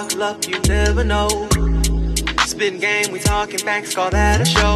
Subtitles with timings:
[0.00, 1.28] Buckle up, you never know.
[2.46, 4.74] Spin game, we talking banks, call that a show.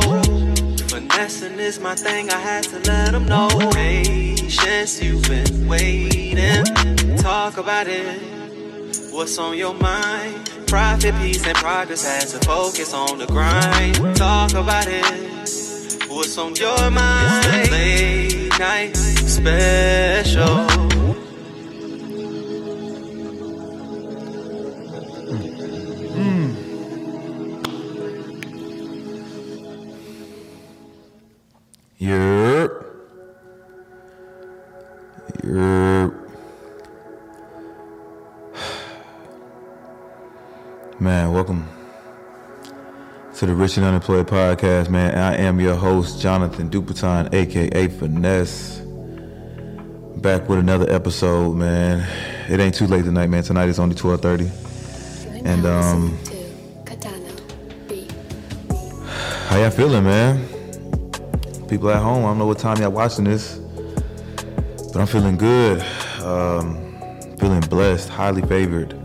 [0.89, 3.49] Finessing is my thing, I had to let them know.
[3.73, 6.65] Patience, you've been waiting.
[7.17, 8.21] Talk about it.
[9.13, 10.51] What's on your mind?
[10.67, 14.17] Profit, peace, and progress has to focus on the grind.
[14.17, 15.07] Talk about it.
[16.11, 17.47] What's on your mind?
[17.47, 20.84] It's late night special.
[41.35, 41.67] Welcome
[43.35, 45.19] to the Rich and Unemployed Podcast, man.
[45.19, 48.79] I am your host, Jonathan Dupiton, aka Finesse.
[50.23, 52.09] Back with another episode, man.
[52.49, 53.43] It ain't too late tonight, man.
[53.43, 54.49] Tonight is only 12:30.
[55.45, 56.17] And um
[59.49, 60.39] how y'all feeling, man?
[61.67, 63.57] People at home, I don't know what time y'all watching this,
[64.93, 65.85] but I'm feeling good.
[66.23, 69.04] Um, feeling blessed, highly favored.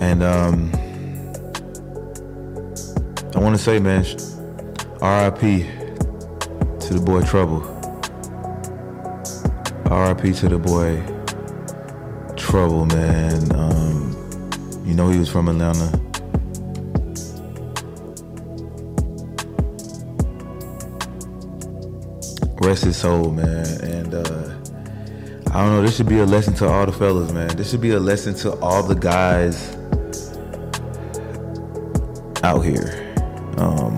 [0.00, 0.72] And um,
[3.34, 4.02] I want to say, man,
[5.02, 5.40] RIP
[6.80, 7.60] to the boy Trouble.
[9.84, 11.02] RIP to the boy
[12.34, 13.54] Trouble, man.
[13.54, 15.90] Um, you know he was from Atlanta.
[22.62, 23.66] Rest his soul, man.
[23.82, 24.54] And uh,
[25.52, 27.54] I don't know, this should be a lesson to all the fellas, man.
[27.56, 29.76] This should be a lesson to all the guys
[32.50, 33.14] out here.
[33.58, 33.96] Um,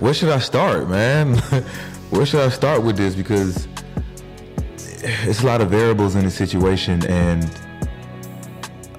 [0.00, 1.36] where should I start, man?
[2.10, 3.14] where should I start with this?
[3.14, 3.68] Because
[5.22, 7.44] it's a lot of variables in the situation, and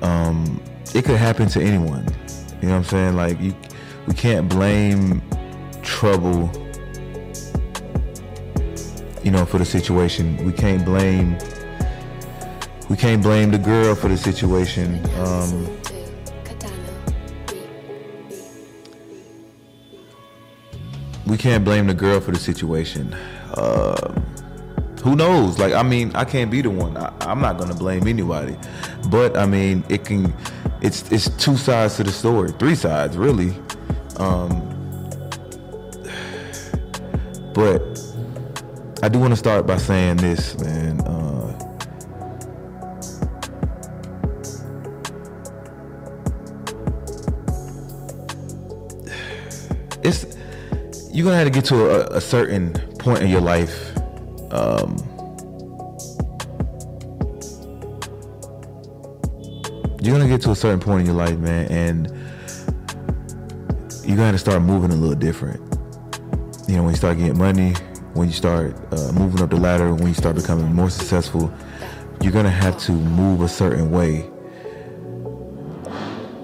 [0.01, 0.61] um,
[0.95, 2.07] it could happen to anyone.
[2.61, 3.15] You know what I'm saying?
[3.17, 3.53] Like you,
[4.07, 5.21] we can't blame
[5.81, 6.49] trouble.
[9.21, 11.37] You know, for the situation, we can't blame.
[12.89, 14.99] We can't blame the girl for the situation.
[15.19, 15.67] Um,
[21.27, 23.13] we can't blame the girl for the situation.
[23.53, 24.19] Uh,
[25.03, 25.59] who knows?
[25.59, 26.97] Like, I mean, I can't be the one.
[26.97, 28.57] I, I'm not gonna blame anybody.
[29.09, 30.33] But I mean, it can.
[30.81, 33.53] It's it's two sides to the story, three sides really.
[34.17, 34.65] Um,
[37.53, 37.81] but
[39.03, 41.01] I do want to start by saying this, man.
[41.01, 41.18] Uh,
[51.19, 53.91] you're gonna have to get to a, a certain point in your life.
[54.51, 54.95] Um,
[60.01, 62.07] you're gonna get to a certain point in your life, man, and
[64.05, 65.59] you're gonna have to start moving a little different.
[66.69, 67.73] You know, when you start getting money,
[68.13, 71.53] when you start uh, moving up the ladder, when you start becoming more successful,
[72.21, 74.29] you're gonna have to move a certain way.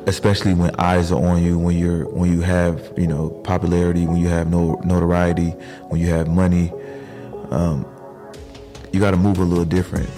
[0.07, 4.17] Especially when eyes are on you, when you're when you have you know popularity, when
[4.17, 5.49] you have no notoriety,
[5.89, 6.71] when you have money,
[7.49, 7.85] um,
[8.91, 10.09] you got to move a little different.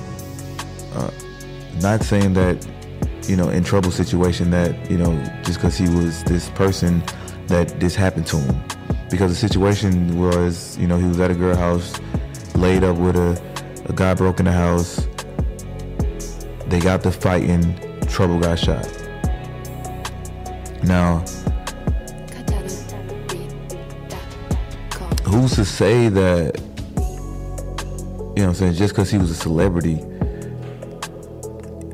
[0.93, 1.09] Uh,
[1.81, 2.67] not saying that
[3.29, 7.01] you know in trouble situation that you know just because he was this person
[7.47, 8.61] that this happened to him.
[9.09, 11.97] Because the situation was you know he was at a girl house
[12.55, 13.41] laid up with a,
[13.85, 15.07] a guy broke in the house.
[16.67, 19.06] They got the fighting trouble got shot
[20.83, 21.19] now
[25.23, 26.59] who's to say that
[28.35, 29.95] you know what I'm saying just because he was a celebrity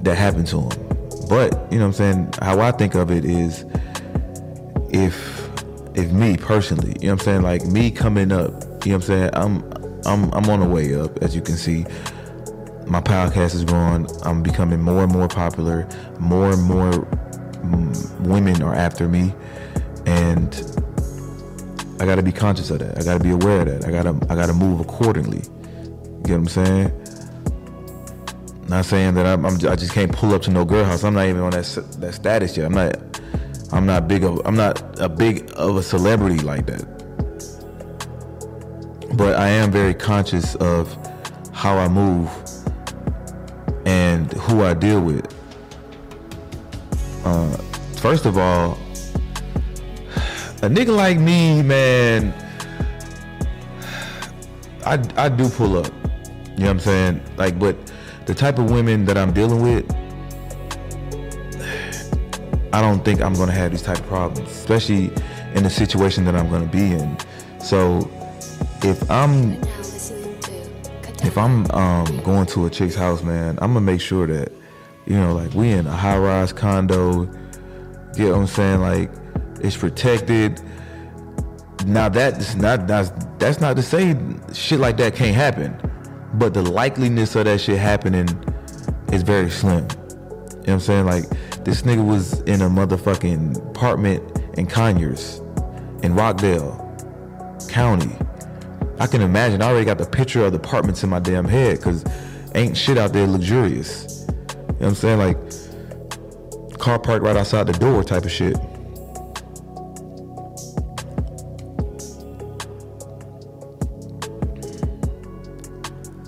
[0.02, 3.26] that happened to him but you know what I'm saying how I think of it
[3.26, 3.66] is
[4.90, 5.44] if
[5.96, 8.94] if me personally, you know what I'm saying, like me coming up, you know what
[8.94, 9.74] I'm saying, I'm
[10.06, 11.86] I'm I'm on the way up as you can see.
[12.86, 14.08] My podcast is growing.
[14.24, 15.88] I'm becoming more and more popular.
[16.20, 17.08] More and more
[18.20, 19.34] women are after me
[20.06, 20.54] and
[22.00, 22.98] I got to be conscious of that.
[22.98, 23.86] I got to be aware of that.
[23.86, 25.42] I got to I got to move accordingly.
[25.44, 27.04] You get what I'm saying?
[28.68, 31.04] Not saying that I'm, I'm, i just can't pull up to no girl house.
[31.04, 31.66] I'm not even on that
[32.00, 32.66] that status yet.
[32.66, 33.22] I'm not
[33.72, 36.84] I'm not big of I'm not a big of a celebrity like that.
[39.16, 40.98] But I am very conscious of
[41.54, 42.30] how I move
[43.86, 45.33] and who I deal with.
[47.24, 47.58] Uh,
[47.98, 48.78] first of all,
[50.62, 52.34] a nigga like me, man,
[54.86, 55.88] I I do pull up.
[55.88, 57.22] You know what I'm saying?
[57.38, 57.76] Like, but
[58.26, 59.90] the type of women that I'm dealing with,
[62.74, 65.12] I don't think I'm gonna have these type of problems, especially
[65.56, 67.18] in the situation that I'm gonna be in.
[67.60, 68.10] So
[68.84, 69.54] if I'm
[71.24, 74.52] if I'm um, going to a chick's house, man, I'm gonna make sure that
[75.06, 77.26] you know, like we in a high rise condo.
[78.16, 78.82] Get what I'm saying?
[78.82, 79.12] Like
[79.60, 80.62] it's protected.
[81.86, 84.16] Now that's not that's that's not to say
[84.54, 85.76] shit like that can't happen,
[86.36, 88.28] but the likeliness of that shit happening
[89.12, 89.80] is very slim.
[89.80, 91.06] You know what I'm saying?
[91.06, 91.24] Like
[91.66, 94.24] this nigga was in a motherfucking apartment
[94.58, 95.40] in Conyers,
[96.04, 96.80] in Rockdale
[97.68, 98.16] County.
[99.00, 99.62] I can imagine.
[99.62, 102.06] I already got the picture of the apartments in my damn head because
[102.56, 104.13] ain't shit out there luxurious.
[104.84, 106.68] You know what I'm saying?
[106.68, 108.58] Like car parked right outside the door type of shit.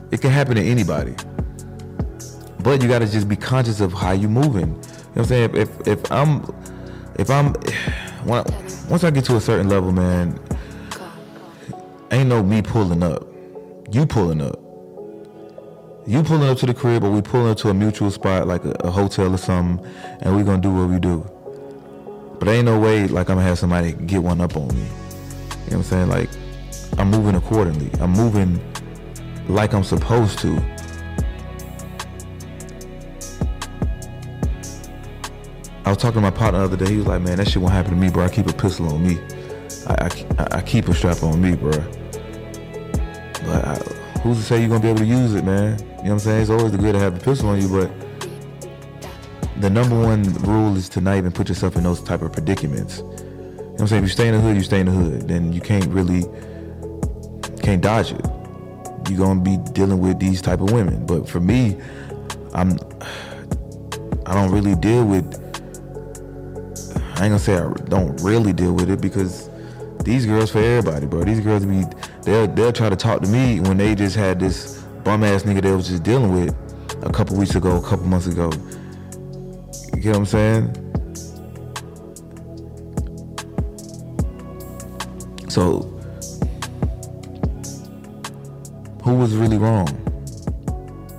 [0.10, 1.16] It can happen to anybody.
[2.64, 4.70] But you gotta just be conscious of how you moving.
[4.70, 5.56] You know what I'm saying?
[5.58, 6.46] If if, if I'm
[7.20, 7.54] if I'm
[8.24, 8.46] when,
[8.90, 10.40] once I get to a certain level, man,
[12.10, 13.28] ain't no me pulling up.
[13.92, 14.65] You pulling up.
[16.08, 18.64] You pulling up to the crib or we pulling up to a mutual spot like
[18.64, 19.84] a, a hotel or something
[20.22, 21.28] and we gonna do what we do.
[22.38, 24.76] But ain't no way like I'm gonna have somebody get one up on me.
[24.76, 24.88] You know
[25.66, 26.10] what I'm saying?
[26.10, 26.30] Like
[27.00, 27.90] I'm moving accordingly.
[28.00, 28.62] I'm moving
[29.48, 30.62] like I'm supposed to.
[35.86, 36.92] I was talking to my partner the other day.
[36.92, 38.26] He was like, "Man, that shit won't happen to me, bro.
[38.26, 39.20] I keep a pistol on me.
[39.88, 41.72] I, I, I keep a strap on me, bro.
[43.46, 43.95] But I,
[44.26, 45.78] who's to say you're gonna be able to use it, man?
[45.80, 46.42] You know what I'm saying?
[46.42, 47.92] It's always good to have a pistol on you, but
[49.62, 52.98] the number one rule is to not even put yourself in those type of predicaments.
[52.98, 54.04] You know what I'm saying?
[54.04, 55.28] If you stay in the hood, you stay in the hood.
[55.28, 56.24] Then you can't really
[57.62, 58.26] can't dodge it.
[59.08, 61.06] You're gonna be dealing with these type of women.
[61.06, 61.78] But for me,
[62.56, 62.80] I'm
[64.26, 65.40] I don't really deal with
[67.18, 69.52] I ain't gonna say I don't really deal with it because
[70.06, 71.24] these girls for everybody, bro.
[71.24, 71.84] These girls be
[72.22, 75.62] they'll they'll try to talk to me when they just had this bum ass nigga
[75.62, 76.56] they was just dealing with
[77.04, 78.52] a couple weeks ago, a couple months ago.
[79.94, 80.82] You get what I'm saying?
[85.50, 85.80] So
[89.04, 89.88] who was really wrong?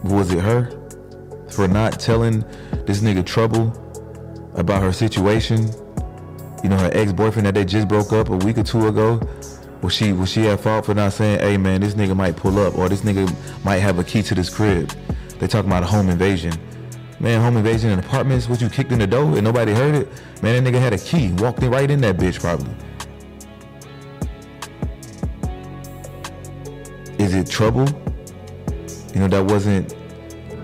[0.05, 0.71] Was it her
[1.51, 2.43] for not telling
[2.87, 3.73] this nigga trouble
[4.55, 5.71] about her situation?
[6.67, 9.21] You know, her ex-boyfriend that they just broke up a week or two ago.
[9.83, 12.59] Was she was she at fault for not saying, "Hey man, this nigga might pull
[12.59, 13.33] up, or this nigga
[13.65, 14.91] might have a key to this crib"?
[15.39, 16.55] They talking about a home invasion.
[17.21, 18.49] Man, home invasion in apartments.
[18.49, 20.09] What you kicked in the door and nobody heard it?
[20.43, 22.75] Man, that nigga had a key, walked in right in that bitch probably.
[27.25, 27.87] Is it trouble?
[29.15, 29.95] You know, that wasn't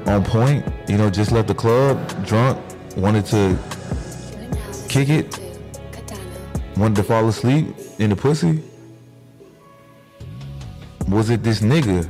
[0.07, 0.67] on point.
[0.89, 2.59] You know, just left the club drunk,
[2.97, 3.57] wanted to
[4.89, 5.42] kick it,
[6.77, 7.67] wanted to fall asleep
[7.99, 8.63] in the pussy.
[11.09, 12.09] Was it this nigga?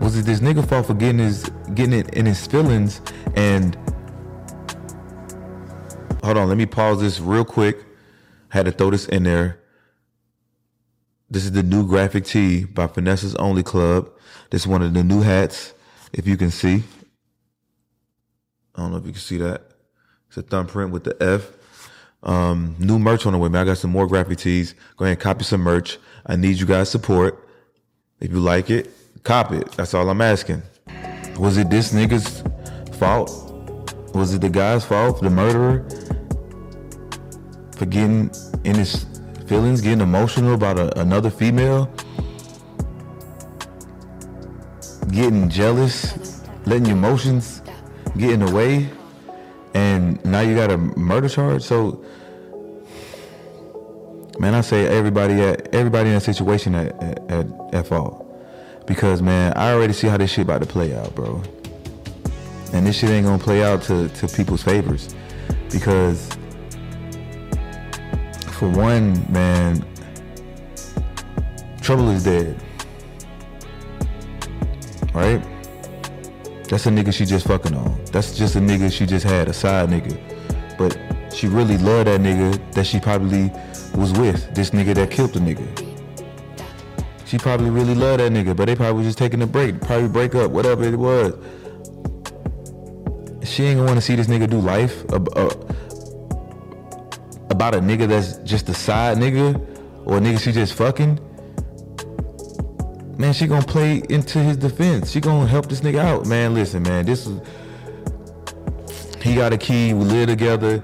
[0.00, 3.00] Was it this nigga fault for getting his getting it in his feelings
[3.34, 3.76] and
[6.22, 7.84] hold on, let me pause this real quick.
[8.48, 9.60] Had to throw this in there.
[11.30, 14.10] This is the new graphic tee by Finesse's Only Club.
[14.50, 15.74] This is one of the new hats,
[16.12, 16.82] if you can see.
[18.74, 19.62] I don't know if you can see that.
[20.28, 21.52] It's a thumbprint with the F.
[22.22, 23.62] Um, new merch on the way, man.
[23.62, 24.74] I got some more graphic tees.
[24.96, 25.98] Go ahead and copy some merch.
[26.26, 27.48] I need you guys' support.
[28.20, 28.90] If you like it,
[29.22, 29.72] cop it.
[29.72, 30.62] That's all I'm asking.
[31.38, 32.42] Was it this nigga's
[32.98, 33.30] fault?
[34.14, 35.86] Was it the guy's fault, the murderer,
[37.76, 38.30] for getting
[38.64, 39.06] in his
[39.46, 41.90] feelings, getting emotional about a, another female,
[45.10, 47.62] getting jealous, letting your emotions
[48.18, 48.90] get in the way,
[49.74, 51.62] and now you got a murder charge?
[51.62, 52.04] So,
[54.40, 58.26] man, I say everybody at everybody in that situation at at, at, at fault.
[58.86, 61.42] Because man, I already see how this shit about to play out, bro.
[62.72, 65.14] And this shit ain't gonna play out to, to people's favors.
[65.70, 66.26] Because
[68.52, 69.84] for one, man,
[71.82, 72.58] trouble is dead.
[75.12, 75.42] Right?
[76.68, 78.02] That's a nigga she just fucking on.
[78.06, 80.18] That's just a nigga she just had, a side nigga.
[80.78, 80.96] But
[81.34, 83.52] she really loved that nigga that she probably
[83.94, 84.54] was with.
[84.54, 85.86] This nigga that killed the nigga.
[87.26, 90.34] She probably really loved that nigga, but they probably just taking a break, probably break
[90.34, 91.34] up, whatever it was.
[93.44, 95.18] She ain't gonna want to see this nigga do life uh,
[97.50, 99.54] about a nigga that's just a side nigga
[100.06, 101.18] or a nigga she just fucking.
[103.18, 105.10] man, she gonna play into his defense.
[105.10, 106.54] She gonna help this nigga out, man.
[106.54, 107.40] Listen, man, this is
[109.22, 109.92] he got a key.
[109.92, 110.82] We live together.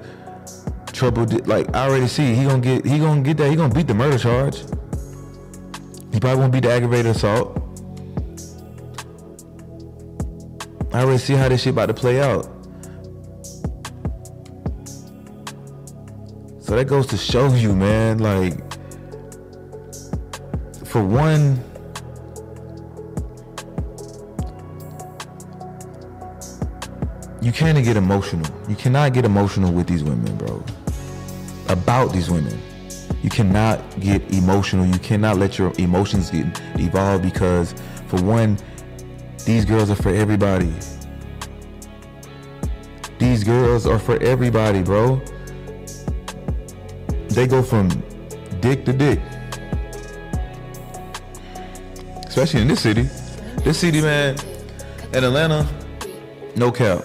[0.96, 2.34] Trouble, like I already see.
[2.34, 2.86] He gonna get.
[2.86, 3.50] He gonna get that.
[3.50, 4.60] He gonna beat the murder charge.
[6.10, 7.54] He probably won't beat the aggravated assault.
[10.94, 12.44] I already see how this shit about to play out.
[16.60, 18.16] So that goes to show you, man.
[18.16, 18.54] Like,
[20.86, 21.62] for one,
[27.42, 28.50] you can't get emotional.
[28.66, 30.64] You cannot get emotional with these women, bro.
[31.68, 32.60] About these women.
[33.22, 34.86] You cannot get emotional.
[34.86, 36.46] You cannot let your emotions get
[36.78, 37.74] evolve because,
[38.06, 38.58] for one,
[39.44, 40.72] these girls are for everybody.
[43.18, 45.20] These girls are for everybody, bro.
[47.28, 47.88] They go from
[48.60, 49.20] dick to dick.
[52.26, 53.08] Especially in this city.
[53.64, 54.36] This city, man,
[55.12, 55.66] in Atlanta,
[56.54, 57.04] no cap.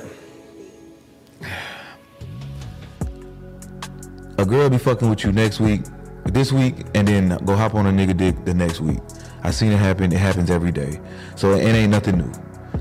[4.42, 5.82] A girl be fucking with you next week,
[6.26, 8.98] this week, and then go hop on a nigga dick the next week.
[9.44, 10.12] I seen it happen.
[10.12, 11.00] It happens every day.
[11.36, 12.32] So it ain't nothing new.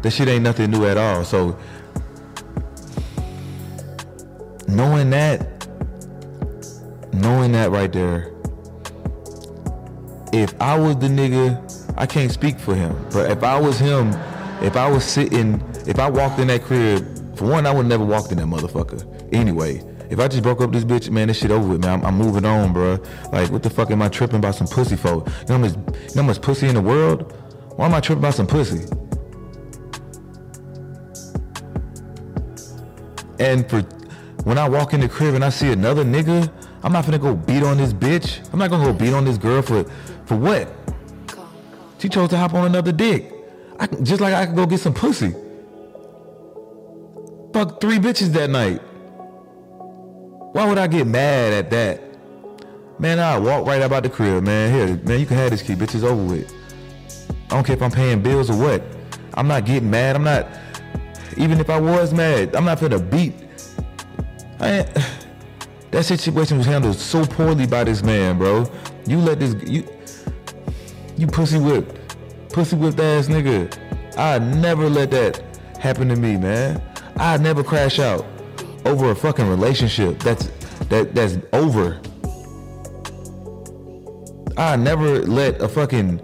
[0.00, 1.22] That shit ain't nothing new at all.
[1.22, 1.58] So
[4.68, 5.68] knowing that,
[7.12, 8.32] knowing that right there,
[10.32, 14.14] if I was the nigga, I can't speak for him, but if I was him,
[14.62, 18.04] if I was sitting, if I walked in that crib, for one, I would never
[18.06, 19.04] walked in that motherfucker.
[19.34, 22.00] Anyway, if I just broke up this bitch, man, this shit over with, man.
[22.00, 22.98] I'm, I'm moving on, bro.
[23.32, 25.08] Like, what the fuck am I tripping about some pussy for?
[25.08, 25.82] You know how much, you
[26.16, 27.32] know how much pussy in the world?
[27.76, 28.84] Why am I tripping about some pussy?
[33.38, 33.82] And for
[34.44, 36.52] when I walk in the crib and I see another nigga,
[36.82, 38.52] I'm not gonna go beat on this bitch.
[38.52, 39.84] I'm not gonna go beat on this girl for
[40.26, 40.68] for what?
[41.98, 43.32] She chose to hop on another dick.
[43.78, 45.34] I, just like I could go get some pussy.
[47.52, 48.82] Fuck three bitches that night.
[50.52, 52.02] Why would I get mad at that?
[52.98, 54.72] Man, I walk right about the crib, man.
[54.74, 55.94] Here, man, you can have this key, bitch.
[55.94, 56.52] It's over with.
[57.50, 58.82] I don't care if I'm paying bills or what.
[59.34, 60.16] I'm not getting mad.
[60.16, 60.48] I'm not.
[61.36, 63.34] Even if I was mad, I'm not gonna beat.
[65.90, 68.70] That situation was handled so poorly by this man, bro.
[69.06, 69.84] You let this you
[71.16, 72.16] you pussy whipped,
[72.52, 73.76] pussy whipped ass nigga.
[74.16, 75.42] I never let that
[75.80, 76.80] happen to me, man.
[77.16, 78.24] I never crash out
[78.84, 80.50] over a fucking relationship that's
[80.88, 82.00] that that's over.
[84.56, 86.20] I never let a fucking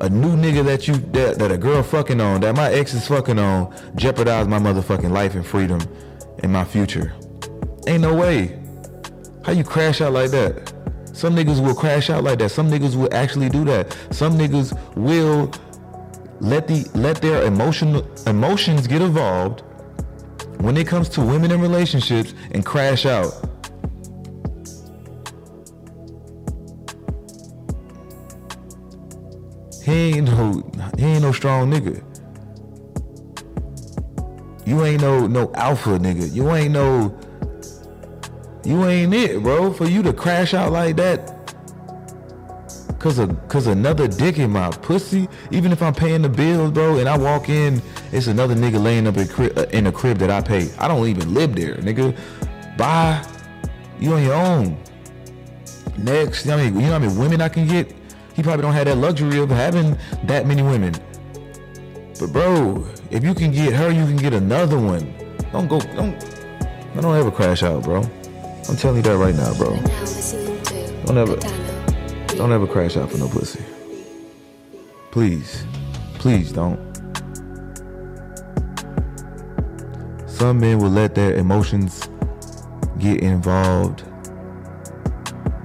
[0.00, 3.06] a new nigga that you that, that a girl fucking on, that my ex is
[3.06, 5.80] fucking on, jeopardize my motherfucking life and freedom
[6.42, 7.14] and my future.
[7.86, 8.58] Ain't no way.
[9.44, 10.72] How you crash out like that?
[11.12, 12.50] Some niggas will crash out like that.
[12.50, 13.96] Some niggas will actually do that.
[14.10, 15.52] Some niggas will
[16.40, 19.62] let the let their emotional emotions get involved
[20.62, 23.32] when it comes to women in relationships and crash out.
[29.84, 30.62] He ain't no
[30.96, 32.00] he ain't no strong nigga.
[34.64, 36.32] You ain't no no alpha nigga.
[36.32, 37.18] You ain't no
[38.64, 39.72] you ain't it, bro.
[39.72, 41.42] For you to crash out like that
[43.00, 45.28] cause of cause another dick in my pussy.
[45.50, 49.06] Even if I'm paying the bills, bro, and I walk in, it's another nigga laying
[49.06, 50.70] up in, crib, uh, in a crib that I pay.
[50.78, 52.16] I don't even live there, nigga.
[52.76, 53.26] Bye.
[53.98, 54.76] You on your own.
[55.96, 57.94] Next, you know, I mean, you know how many women I can get?
[58.34, 60.94] He probably don't have that luxury of having that many women.
[62.18, 65.14] But bro, if you can get her, you can get another one.
[65.52, 66.14] Don't go, don't,
[66.94, 68.02] I don't ever crash out, bro.
[68.68, 69.76] I'm telling you that right now, bro.
[71.06, 71.36] Don't ever,
[72.36, 73.64] don't ever crash out for no pussy.
[75.10, 75.64] Please,
[76.14, 76.91] please don't.
[80.42, 82.08] Some men will let their emotions
[82.98, 84.02] get involved.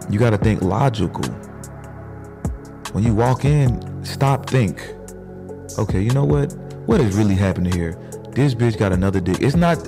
[0.07, 1.23] You got to think logical.
[2.91, 4.93] When you walk in, stop, think.
[5.79, 6.53] Okay, you know what?
[6.85, 7.93] What is really happening here?
[8.33, 9.41] This bitch got another dick.
[9.41, 9.79] It's not.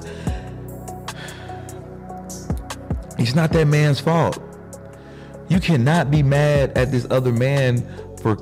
[3.19, 4.41] It's not that man's fault.
[5.49, 7.87] You cannot be mad at this other man
[8.23, 8.37] for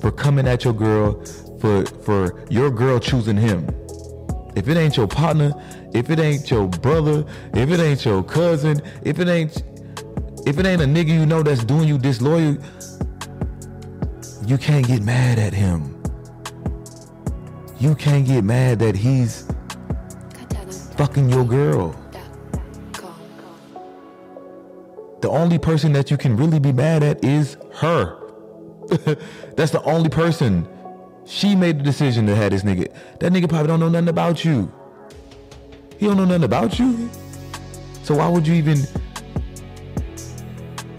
[0.00, 1.24] for coming at your girl
[1.60, 3.68] for for your girl choosing him.
[4.56, 5.52] If it ain't your partner,
[5.94, 7.24] if it ain't your brother,
[7.54, 9.62] if it ain't your cousin, if it ain't
[10.46, 12.58] if it ain't a nigga you know that's doing you disloyal,
[14.46, 16.02] you can't get mad at him.
[17.78, 19.46] You can't get mad that he's
[20.96, 21.96] fucking your girl.
[25.22, 28.18] The only person that you can really be mad at is her.
[29.56, 30.68] That's the only person
[31.24, 32.92] She made the decision to have this nigga.
[33.20, 34.70] That nigga probably don't know nothing about you.
[36.04, 37.08] He don't know nothing about you.
[38.02, 38.76] So why would you even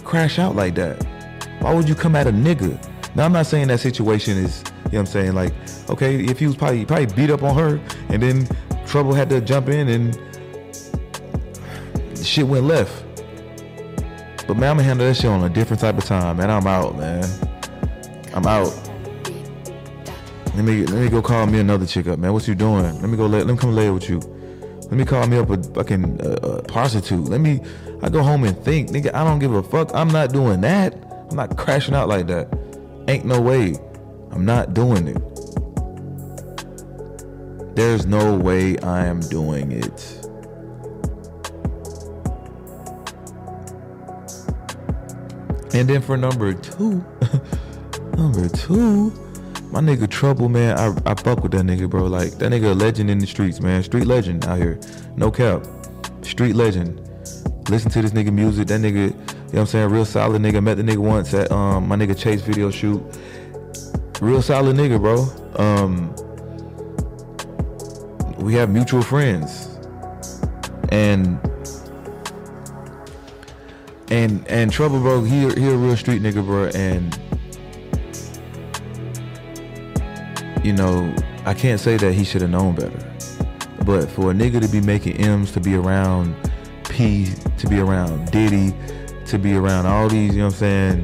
[0.04, 1.06] crash out like that?
[1.60, 2.84] Why would you come at a nigga?
[3.16, 5.54] Now I'm not saying that situation is, you know what I'm saying, like,
[5.92, 8.48] okay, if he was probably probably beat up on her and then
[8.88, 10.16] trouble had to jump in and
[12.26, 13.06] shit went left.
[14.48, 16.50] But man, I'm gonna handle that shit on a different type of time, man.
[16.50, 17.24] I'm out, man.
[18.34, 18.74] I'm out.
[20.56, 22.34] Let me let me go call me another chick up, man.
[22.34, 23.00] What you doing?
[23.02, 23.28] Let me go.
[23.28, 24.20] Lay, let me come lay with you.
[24.96, 27.26] Let me call me up a fucking uh, prostitute.
[27.26, 27.60] Let me.
[28.02, 29.14] I go home and think, nigga.
[29.14, 29.94] I don't give a fuck.
[29.94, 30.94] I'm not doing that.
[31.30, 32.48] I'm not crashing out like that.
[33.10, 33.76] Ain't no way.
[34.32, 35.18] I'm not doing it.
[37.76, 40.22] There's no way I am doing it.
[45.74, 47.04] And then for number two,
[48.18, 49.12] number two,
[49.72, 52.06] my nigga Trouble, man, I, I fuck with that nigga, bro.
[52.06, 53.84] Like, that nigga a legend in the streets, man.
[53.84, 54.80] Street legend out here.
[55.16, 55.66] No cap.
[56.22, 57.02] Street legend.
[57.70, 58.68] Listen to this nigga music.
[58.68, 59.90] That nigga, you know what I'm saying?
[59.90, 60.62] Real solid nigga.
[60.62, 63.02] Met the nigga once at um my nigga Chase video shoot.
[64.22, 65.28] Real solid nigga, bro.
[65.58, 66.14] Um
[68.38, 69.70] we have mutual friends.
[70.90, 71.40] And
[74.10, 77.20] and and Trouble, bro, he he a real street nigga, bro, and
[80.66, 81.14] you know,
[81.46, 82.98] I can't say that he should have known better.
[83.86, 86.36] But for a nigga to be making M's, to be around
[86.90, 87.28] P,
[87.60, 88.74] to be around Diddy,
[89.28, 91.04] to be around all these, you know what I'm saying?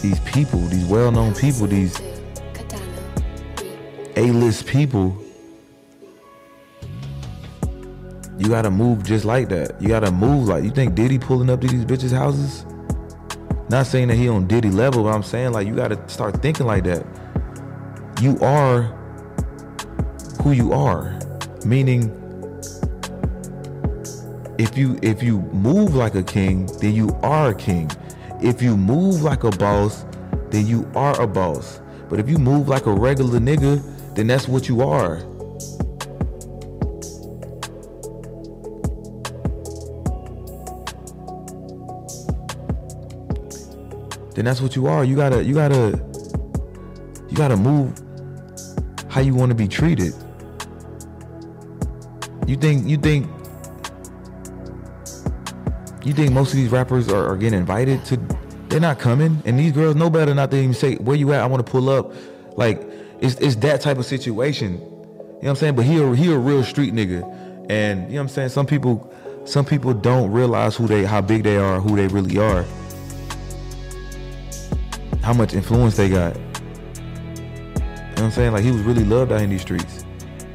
[0.00, 2.00] These people, these well-known people, these
[4.16, 5.22] A-list people,
[8.38, 9.78] you gotta move just like that.
[9.82, 12.64] You gotta move like you think Diddy pulling up to these bitches' houses?
[13.70, 16.66] Not saying that he on Diddy level, but I'm saying like you gotta start thinking
[16.66, 17.06] like that.
[18.20, 18.82] You are
[20.42, 21.16] who you are.
[21.64, 22.10] Meaning
[24.58, 27.88] if you if you move like a king, then you are a king.
[28.42, 30.04] If you move like a boss,
[30.50, 31.80] then you are a boss.
[32.08, 33.80] But if you move like a regular nigga,
[34.16, 35.22] then that's what you are.
[44.40, 45.04] Then that's what you are.
[45.04, 46.02] You gotta, you gotta,
[47.28, 47.92] you gotta move
[49.10, 50.14] how you want to be treated.
[52.46, 53.26] You think, you think,
[56.06, 58.16] you think most of these rappers are, are getting invited to?
[58.70, 61.42] They're not coming, and these girls know better not to even say where you at.
[61.42, 62.14] I want to pull up.
[62.56, 62.80] Like
[63.20, 64.72] it's it's that type of situation.
[64.72, 65.76] You know what I'm saying?
[65.76, 67.22] But he a, he a real street nigga,
[67.68, 68.48] and you know what I'm saying.
[68.48, 69.12] Some people
[69.44, 72.64] some people don't realize who they how big they are, who they really are
[75.22, 76.34] how much influence they got.
[76.36, 78.52] You know what I'm saying?
[78.52, 80.04] Like he was really loved out in these streets.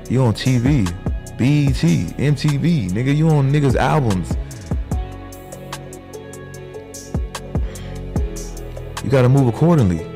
[0.09, 0.85] You on TV,
[1.37, 4.35] BET, MTV, nigga, you on niggas' albums.
[9.03, 10.11] You gotta move accordingly.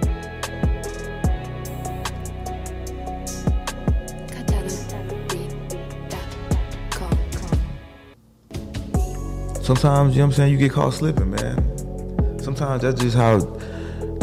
[9.61, 12.39] Sometimes, you know what I'm saying, you get caught slipping, man.
[12.39, 13.37] Sometimes that's just how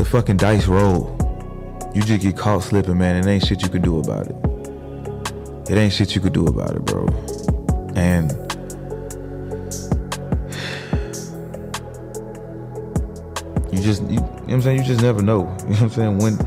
[0.07, 1.17] fucking dice roll.
[1.95, 3.17] You just get caught slipping, man.
[3.17, 4.37] It ain't shit you could do about it.
[5.71, 7.07] It ain't shit you could do about it, bro.
[7.97, 8.31] And
[13.73, 14.79] you just, you, you know what I'm saying?
[14.79, 15.41] You just never know.
[15.41, 16.19] You know what I'm saying?
[16.19, 16.39] When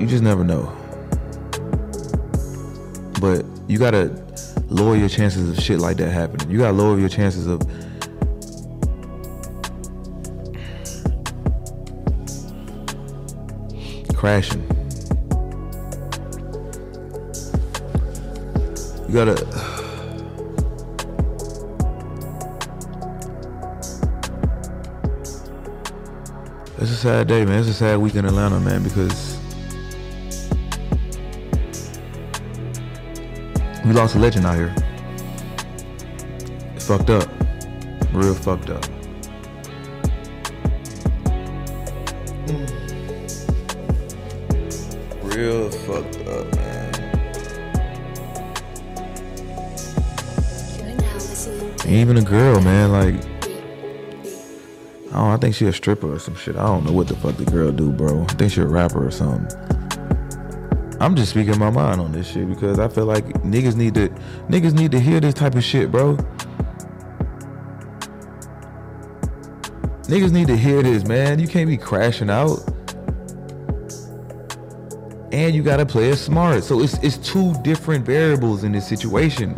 [0.00, 0.72] you just never know.
[3.20, 4.22] But you gotta
[4.68, 6.50] lower your chances of shit like that happening.
[6.50, 7.62] You gotta lower your chances of
[14.24, 14.62] crashing.
[19.06, 19.32] You gotta.
[26.78, 27.60] It's a sad day, man.
[27.60, 29.38] It's a sad week in Atlanta, man, because
[33.84, 34.74] we lost a legend out here.
[36.74, 37.28] It's fucked up.
[38.14, 38.93] Real fucked up.
[51.86, 53.34] Even a girl, man, like
[55.24, 56.56] don't I think she a stripper or some shit.
[56.56, 58.24] I don't know what the fuck the girl do, bro.
[58.24, 59.46] I think she a rapper or something.
[61.00, 64.08] I'm just speaking my mind on this shit because I feel like niggas need to
[64.48, 66.16] niggas need to hear this type of shit, bro.
[70.04, 71.38] Niggas Niggas need to hear this, man.
[71.38, 72.58] You can't be crashing out.
[75.32, 76.64] And you gotta play it smart.
[76.64, 79.56] So it's it's two different variables in this situation.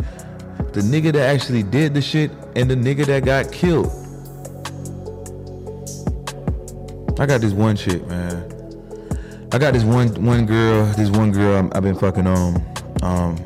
[0.76, 3.86] The nigga that actually did the shit and the nigga that got killed.
[7.18, 8.44] I got this one chick, man.
[9.52, 12.56] I got this one one girl, this one girl I've been fucking on.
[13.00, 13.38] Um,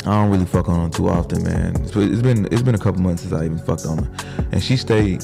[0.00, 1.76] I don't really fuck on her too often, man.
[1.76, 4.10] It's been it's been a couple months since I even fucked on her,
[4.50, 5.22] and she stayed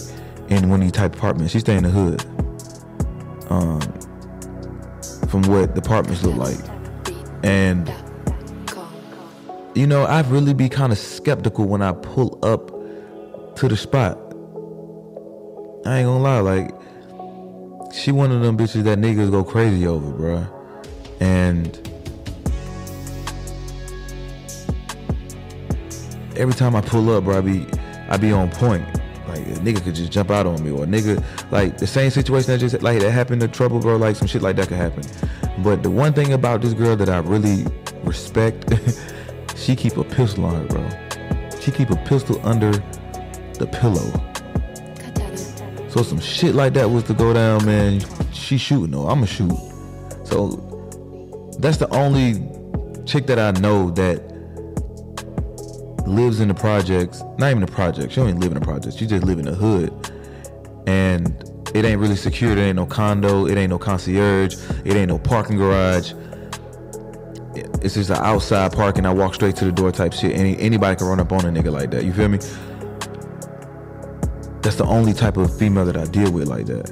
[0.48, 1.54] in one of these type apartments.
[1.54, 2.24] She stayed in the hood.
[3.50, 3.80] Um,
[5.28, 6.64] from what the apartments look like,
[7.42, 7.92] and
[9.76, 12.68] you know, I really be kind of skeptical when I pull up
[13.56, 14.16] to the spot.
[15.84, 16.70] I ain't gonna lie, like
[17.92, 20.50] she one of them bitches that niggas go crazy over, bruh.
[21.20, 21.76] And
[26.36, 27.66] every time I pull up, bro, I be
[28.08, 28.84] I be on point.
[29.28, 32.10] Like a nigga could just jump out on me, or a nigga like the same
[32.10, 33.96] situation that just like that happened to trouble, bro.
[33.96, 35.04] Like some shit like that could happen.
[35.62, 37.66] But the one thing about this girl that I really
[38.04, 38.70] respect,
[39.66, 41.59] she keep a pistol on her, bro.
[41.61, 42.70] She keep a pistol under
[43.55, 44.12] the pillow.
[45.90, 48.00] So some shit like that was to go down, man.
[48.33, 49.09] She shooting, though.
[49.09, 49.50] I'ma shoot.
[50.22, 50.50] So
[51.59, 52.48] that's the only
[53.07, 54.22] chick that I know that
[56.07, 57.22] lives in the projects.
[57.37, 58.14] Not even the projects.
[58.14, 58.94] She don't even live in the projects.
[58.94, 59.92] She just live in the hood.
[60.87, 61.26] And
[61.74, 62.52] it ain't really secure.
[62.52, 63.46] It ain't no condo.
[63.46, 64.55] It ain't no concierge.
[64.85, 66.12] It ain't no parking garage.
[67.87, 69.07] It's just an outside parking.
[69.07, 70.37] I walk straight to the door type shit.
[70.37, 72.05] Any anybody can run up on a nigga like that.
[72.05, 72.38] You feel me?
[74.61, 76.90] That's the only type of female that I deal with like that.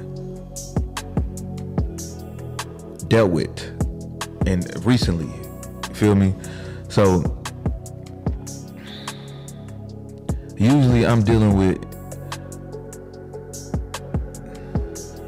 [3.09, 3.59] Dealt with.
[4.47, 5.25] And recently.
[5.89, 6.33] You feel me?
[6.87, 7.43] So
[10.55, 11.83] usually I'm dealing with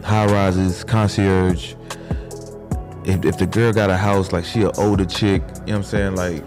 [0.01, 1.73] high rises, concierge.
[3.07, 5.75] If, if the girl got a house, like she an older chick, you know what
[5.75, 6.15] I'm saying?
[6.15, 6.43] Like,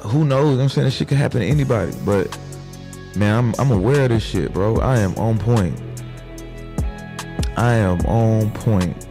[0.00, 0.50] who knows?
[0.50, 1.92] You know I'm saying this shit can happen to anybody.
[2.04, 2.36] But
[3.14, 4.78] man, I'm I'm aware of this shit, bro.
[4.78, 5.80] I am on point.
[7.56, 9.06] I am on point.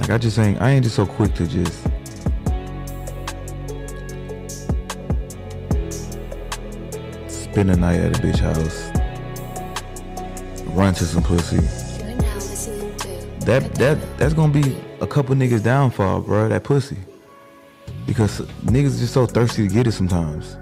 [0.00, 1.82] Like I just ain't I ain't just so quick to just
[7.28, 8.90] spend a night at a bitch house,
[10.68, 11.85] run to some pussy.
[13.46, 16.48] That that that's gonna be a couple niggas downfall, bro.
[16.48, 16.98] That pussy,
[18.06, 20.56] because niggas just so thirsty to get it sometimes.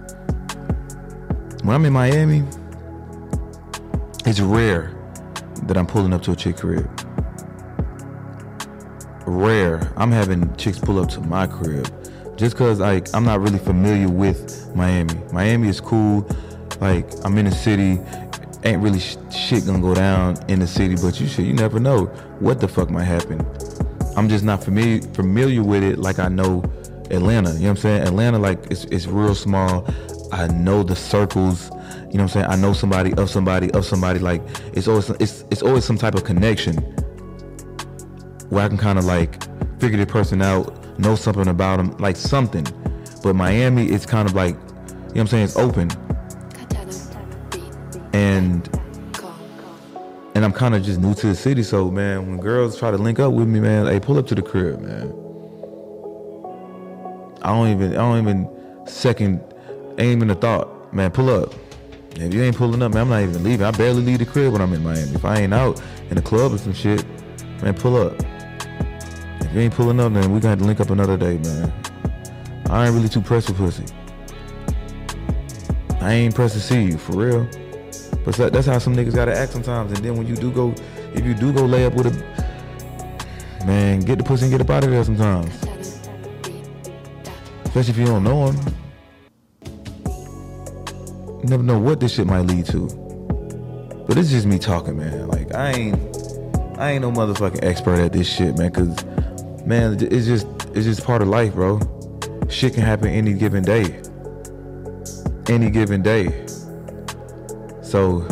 [1.62, 2.44] When I'm in Miami,
[4.26, 4.94] it's rare
[5.64, 6.88] that I'm pulling up to a chick crib.
[9.26, 9.92] Rare.
[9.96, 11.88] I'm having chicks pull up to my crib
[12.36, 15.14] just cause like I'm not really familiar with Miami.
[15.32, 16.28] Miami is cool.
[16.80, 18.00] Like I'm in the city,
[18.64, 21.78] ain't really sh- shit gonna go down in the city, but you should you never
[21.78, 22.06] know
[22.40, 23.46] what the fuck might happen.
[24.16, 26.62] I'm just not familiar familiar with it like I know
[27.10, 27.52] Atlanta.
[27.52, 28.02] You know what I'm saying?
[28.02, 29.86] Atlanta like it's it's real small.
[30.32, 31.70] I know the circles.
[31.70, 32.46] You know what I'm saying?
[32.46, 34.18] I know somebody of somebody of somebody.
[34.18, 36.76] Like it's always it's it's always some type of connection
[38.48, 39.42] where I can kind of like
[39.80, 42.66] figure the person out, know something about them, like something.
[43.22, 45.44] But Miami, it's kind of like, you know what I'm saying?
[45.44, 45.90] It's open
[48.14, 48.68] and
[50.36, 51.62] and I'm kind of just new to the city.
[51.62, 54.34] So man, when girls try to link up with me, man, hey, pull up to
[54.34, 55.12] the crib, man.
[57.42, 59.40] I don't even, I don't even second,
[59.98, 61.10] ain't even a thought, man.
[61.10, 61.54] Pull up.
[62.16, 63.66] If you ain't pulling up, man, I'm not even leaving.
[63.66, 65.12] I barely leave the crib when I'm in Miami.
[65.12, 67.04] If I ain't out in the club or some shit,
[67.62, 68.14] man, pull up.
[69.40, 71.72] If you ain't pulling up, man, we gonna have to link up another day, man.
[72.70, 73.84] I ain't really too pressed for pussy.
[76.00, 77.63] I ain't pressed to see you, for real.
[78.24, 79.92] But that's how some niggas gotta act sometimes.
[79.92, 80.74] And then when you do go,
[81.14, 84.70] if you do go lay up with a man, get the pussy and get up
[84.70, 85.54] out of there sometimes.
[87.66, 88.56] Especially if you don't know him.
[91.42, 92.86] You never know what this shit might lead to.
[94.08, 95.28] But it's just me talking, man.
[95.28, 95.96] Like I ain't,
[96.78, 98.70] I ain't no motherfucking expert at this shit, man.
[98.70, 99.04] Cause
[99.66, 101.80] man, it's just, it's just part of life, bro.
[102.48, 104.00] Shit can happen any given day.
[105.48, 106.43] Any given day.
[107.94, 108.26] So,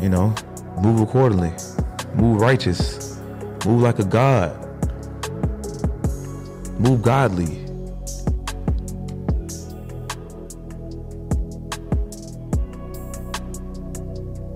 [0.00, 0.32] you know,
[0.80, 1.50] move accordingly,
[2.14, 3.18] move righteous,
[3.66, 4.54] move like a God,
[6.78, 7.64] move godly.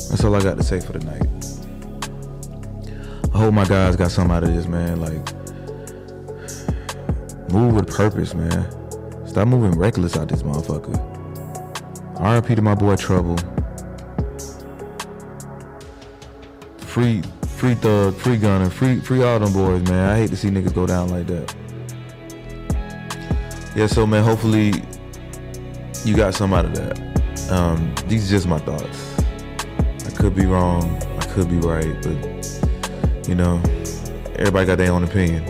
[0.09, 1.27] That's all I got to say for tonight.
[3.35, 5.01] I hope my guys got something out of this, man.
[5.01, 5.33] Like,
[7.53, 8.71] move with purpose, man.
[9.27, 11.12] Stop moving reckless out this motherfucker.
[12.23, 13.37] RIP to my boy Trouble.
[16.79, 17.21] Free,
[17.57, 20.11] free thug, free Gunna, free, free all them boys, man.
[20.11, 21.53] I hate to see niggas go down like that.
[23.75, 24.73] Yeah, so man, hopefully
[26.05, 27.51] you got some out of that.
[27.51, 29.19] Um, these are just my thoughts.
[30.07, 33.61] I could be wrong, I could be right, but you know,
[34.37, 35.45] everybody got their own opinion.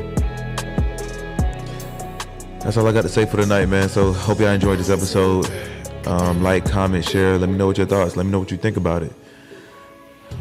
[2.61, 3.91] That's all I got to say for tonight, man.
[3.91, 5.51] So hope y'all enjoyed this episode.
[6.07, 7.39] Um, like, comment, share.
[7.39, 8.17] Let me know what your thoughts.
[8.17, 9.13] Let me know what you think about it.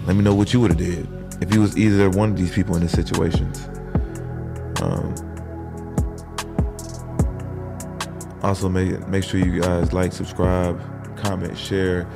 [0.06, 1.08] Let me know what you would have did
[1.42, 3.68] if you was either one of these people in these situations.
[4.82, 5.14] Um,
[8.42, 10.82] also, make make sure you guys like, subscribe,
[11.18, 12.08] comment, share.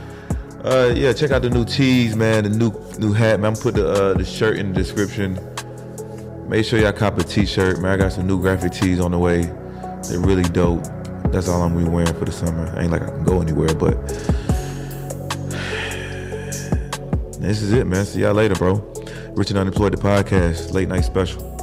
[0.63, 2.43] Uh, yeah, check out the new tees, man.
[2.43, 3.53] The new new hat, man.
[3.53, 5.39] I'm put the uh, the shirt in the description.
[6.49, 7.91] Make sure y'all cop a t-shirt, man.
[7.91, 9.43] I got some new graphic tees on the way.
[10.09, 10.85] They're really dope.
[11.31, 12.73] That's all I'm gonna be wearing for the summer.
[12.79, 13.95] Ain't like I can go anywhere, but
[17.39, 18.05] this is it, man.
[18.05, 18.75] See y'all later, bro.
[19.35, 21.54] Rich and Unemployed, the podcast, late night special.